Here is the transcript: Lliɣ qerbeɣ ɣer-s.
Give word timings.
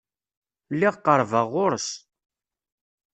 Lliɣ 0.73 0.95
qerbeɣ 1.05 1.45
ɣer-s. 1.53 1.87